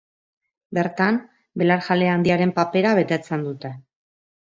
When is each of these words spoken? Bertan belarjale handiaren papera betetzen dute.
Bertan 0.77 1.19
belarjale 1.61 2.07
handiaren 2.13 2.53
papera 2.61 2.95
betetzen 3.01 3.45
dute. 3.49 3.73